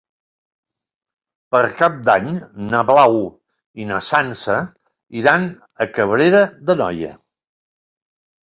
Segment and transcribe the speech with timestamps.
[1.55, 2.31] Per Cap d'Any
[2.71, 3.19] na Blau
[3.83, 4.57] i na Sança
[5.23, 5.47] iran
[5.87, 7.13] a Cabrera d'Anoia.